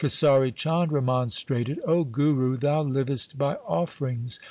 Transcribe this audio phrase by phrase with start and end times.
[0.01, 4.39] Kesari Chand remonstrated,' O Guru, thou livest by offerings.